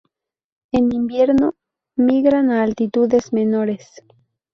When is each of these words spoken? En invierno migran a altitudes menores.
En 0.71 0.91
invierno 0.91 1.53
migran 1.95 2.49
a 2.49 2.63
altitudes 2.63 3.31
menores. 3.33 4.01